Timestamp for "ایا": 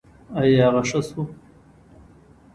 0.39-0.59